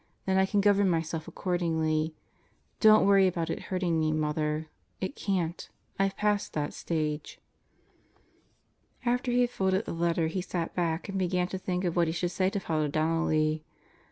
Then 0.25 0.39
I 0.39 0.47
can 0.47 0.61
govern 0.61 0.89
myself 0.89 1.27
accordingly. 1.27 2.15
Don't 2.79 3.05
worry 3.05 3.27
about 3.27 3.51
it 3.51 3.59
hurting 3.69 3.99
me, 3.99 4.11
Mother. 4.11 4.67
It 4.99 5.15
can't. 5.15 5.69
I've 5.99 6.17
passed 6.17 6.53
that 6.53 6.73
stage.... 6.73 7.39
After 9.05 9.31
he 9.31 9.41
had 9.41 9.51
folded 9.51 9.85
the 9.85 9.93
letter 9.93 10.25
he 10.25 10.41
sat 10.41 10.73
back 10.73 11.07
and 11.07 11.19
began 11.19 11.49
to 11.49 11.59
think 11.59 11.83
of 11.83 11.95
what 11.95 12.07
he 12.07 12.13
should 12.13 12.31
say 12.31 12.49
to 12.49 12.59
Father 12.59 12.87
Donnelly. 12.87 13.63